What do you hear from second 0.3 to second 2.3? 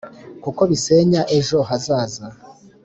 kuko bisenya ejo hazaza.